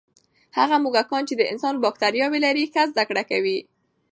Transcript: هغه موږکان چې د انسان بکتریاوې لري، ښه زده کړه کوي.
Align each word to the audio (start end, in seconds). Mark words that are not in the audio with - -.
هغه 0.57 0.75
موږکان 0.83 1.23
چې 1.29 1.33
د 1.37 1.41
انسان 1.51 1.75
بکتریاوې 1.83 2.39
لري، 2.45 2.63
ښه 2.73 2.83
زده 2.91 3.03
کړه 3.09 3.23
کوي. 3.31 3.57